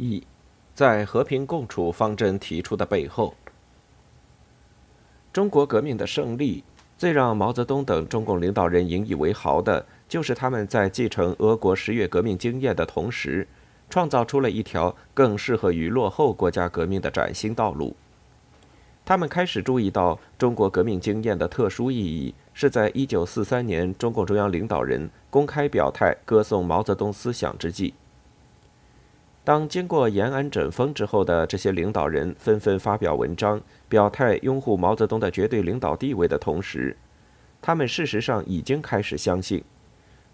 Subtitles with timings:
[0.00, 0.26] 一，
[0.74, 3.34] 在和平共处方针提出的背后，
[5.30, 6.64] 中国革命的胜利
[6.96, 13.46] 最让毛泽东等中共领导人引以为豪的，就是他们在继承俄国十月革命经验的同时，
[13.90, 17.94] 创造出了一条更适合于落后国家革命的崭新道路。
[19.04, 27.92] 他们开始注意到中国革命经验的特殊意义，是在一九四三年中共中央领导人公开表态歌颂毛泽东思想之际。
[29.42, 33.58] 当经过延安整风之后的这些领导人纷纷发表文章，
[33.88, 36.94] 表态拥护毛泽东的绝对领导地位的同时，
[37.62, 39.64] 他们事实上已经开始相信，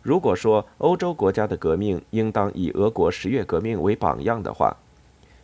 [0.03, 4.77] 如果说欧洲国家的革命应当以俄国十月革命为榜样的话，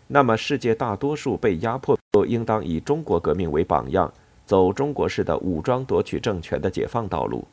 [0.09, 4.12] 那么世界大多数被压迫都应当以中国革命为榜样，
[4.45, 7.47] 走中国式的武装夺取政权的解放道路。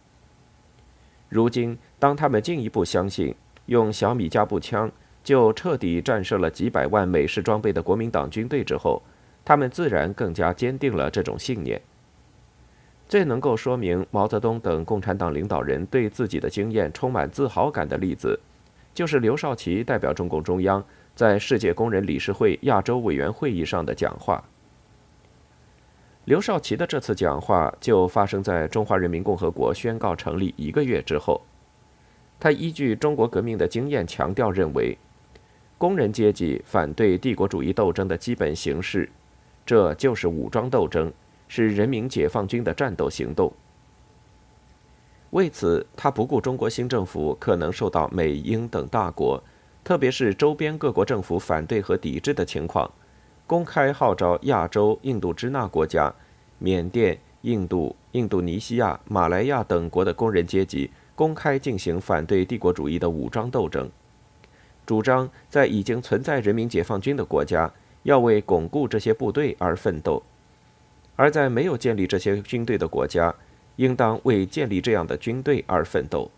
[1.29, 3.35] 如今，当他们进一步相信
[3.67, 4.91] 用小米加步枪。
[5.29, 8.99] 就彻底战胜了几百万美式装备的国民党军队之后，
[9.45, 11.79] 他们自然更加坚定了这种信念。
[13.07, 18.39] 最能够说明毛泽东等共产党领导人对自己的经验充满自豪感的例子，
[18.91, 24.43] 就是刘少奇代表中共中央在世界工人理事会亚洲委员会议上的讲话。
[26.25, 31.39] 刘少奇的这次讲话就发生在中华人民共和国宣告成立一个月之后，
[32.39, 34.97] 他依据中国革命的经验强调认为。
[35.79, 39.09] 工人阶级反对帝国主义斗争的基本形式，
[39.65, 41.11] 这就是武装斗争，
[41.47, 43.51] 是人民解放军的战斗行动。
[45.29, 49.41] 为此，他不顾中国新政府可能受到美英等大国，
[49.81, 52.91] 特别是周边各国政府反对和抵制的情况，
[53.47, 56.13] 公开号召亚洲印度支那国家、
[56.57, 63.89] 缅甸、印度、印度尼西亚、马来亚等国的工人阶级公开进行反对帝国主义的武装斗争。
[64.89, 67.71] 主张在已经存在人民解放军的国家，
[68.01, 70.19] 要为巩固这些部队而奋斗；
[71.15, 73.31] 而在没有建立这些军队的国家，
[73.75, 76.31] 应当为建立这样的军队而奋斗。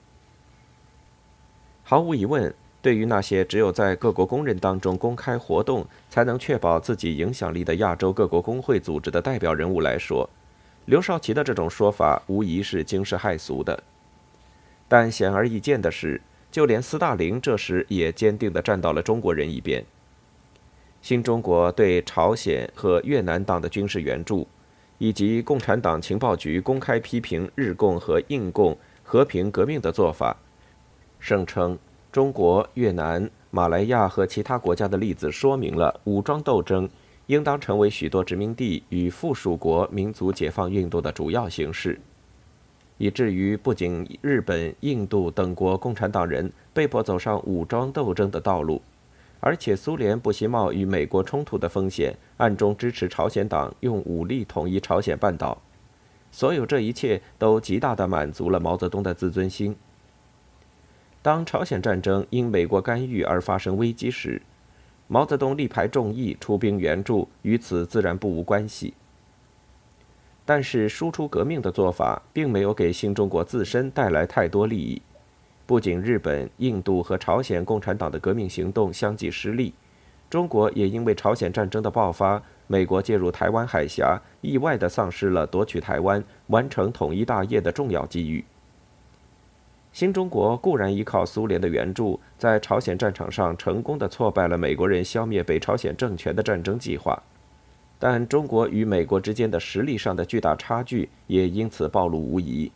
[1.83, 10.29] 毫无疑问，对于那些只有在各国工人当中公开活动，才能确保自己影响力的亚洲各国工会组织的代表人物来说，
[10.87, 13.81] 刘少奇的这种说法无疑是惊世骇俗的。
[14.89, 16.19] 但显而易见的是。
[16.51, 19.83] 就连斯大林这时也坚定地站到了中国人一边。
[21.01, 24.47] 新中国对朝鲜和越南党的军事援助，
[24.99, 30.37] 以及共产党情报局公开批评日共和印共和平革命的做法，
[31.19, 31.79] 声称
[32.11, 36.87] 中国、越南、马来亚和其他国家的例子说明了武装斗争
[37.27, 41.99] 应当成为许多殖民地与附属国民族解放运动的主要形式。
[43.01, 48.79] 以至于不仅日本、印度等国共产党人被迫走上武装斗争的道路，
[49.39, 55.59] 而且苏联不惜冒与美国冲突的风险，暗中支持朝鲜党用武力统一朝鲜半岛。
[56.29, 59.75] 所有这一切都极大地满足了毛泽东的自尊心。
[61.23, 64.39] 当朝鲜战争因美国干预而发生危机时，
[65.07, 68.93] 毛泽东力排众议出兵援助，与此自然不无关系。
[70.53, 75.01] 但是，输出革命的做法并没有给新中国自身带来太多利益。
[75.65, 79.73] 不仅日本、印度和朝鲜共产党的革命行动相继失利，
[80.29, 88.43] 中国也因为朝鲜战争的爆发、美国介入台湾海峡，意外地丧失了夺取台湾、完成统一大业的重要机遇。
[89.93, 97.17] 新中国固然依靠苏联的援助，在朝鲜战场上成功地挫败了美国人消灭北朝鲜政权的战争计划。
[98.03, 102.71] 但中国与美国之间的实力上的巨大差距也因此暴露无遗。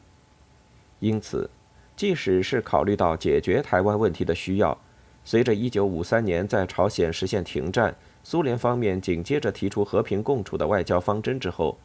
[1.00, 1.50] 因此，
[1.96, 4.78] 即使是考虑到解决台湾问题的需要，
[5.24, 11.76] 随着1953年在朝鲜实现停战，苏联方面紧接着提出和平共处的外交方针之后，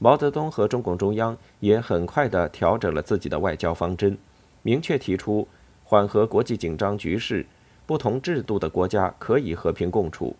[0.00, 4.18] 毛泽东和中共中央也很快地调整了自己的外交方针，
[4.62, 5.46] 明确提出
[5.84, 7.46] 缓和国际紧张局势，
[7.86, 10.34] 不同制度的国家可以和平共处。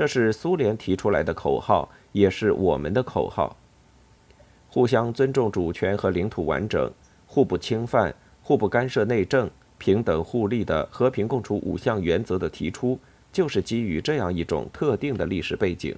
[0.00, 3.54] 这是苏联提出来的口号，也是我们的口号。
[4.66, 6.90] 互相尊重主权和领土完整，
[7.26, 12.98] 互不侵犯，互不干涉内政，平等互利的和平共处五项原则的提出，
[13.30, 15.94] 就是基于这样一种特定的历史背景。